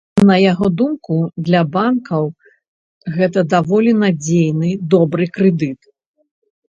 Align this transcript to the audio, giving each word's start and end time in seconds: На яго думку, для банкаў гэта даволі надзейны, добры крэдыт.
На 0.27 0.35
яго 0.51 0.67
думку, 0.79 1.17
для 1.49 1.59
банкаў 1.75 2.23
гэта 3.17 3.43
даволі 3.55 3.91
надзейны, 4.03 4.69
добры 4.95 5.29
крэдыт. 5.37 5.79